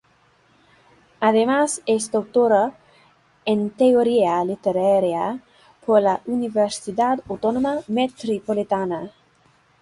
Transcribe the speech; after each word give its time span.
Además 1.19 1.83
es 1.85 2.09
doctora 2.09 2.75
en 3.45 3.69
teoría 3.69 4.43
literaria 4.43 5.39
por 5.85 6.01
la 6.01 6.21
Universidad 6.25 7.19
Autónoma 7.29 7.81
Metropolitana. 7.87 9.11